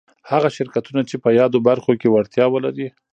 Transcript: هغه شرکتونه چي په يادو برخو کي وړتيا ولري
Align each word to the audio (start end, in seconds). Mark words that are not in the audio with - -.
هغه 0.31 0.49
شرکتونه 0.57 1.01
چي 1.09 1.15
په 1.23 1.29
يادو 1.39 1.57
برخو 1.67 1.91
کي 2.01 2.07
وړتيا 2.09 2.45
ولري 2.49 2.87